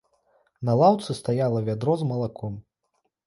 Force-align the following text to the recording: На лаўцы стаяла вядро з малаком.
На 0.69 0.73
лаўцы 0.81 1.15
стаяла 1.19 1.59
вядро 1.69 1.93
з 2.05 2.09
малаком. 2.13 2.57